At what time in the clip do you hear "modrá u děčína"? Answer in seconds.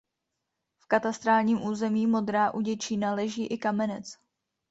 2.07-3.13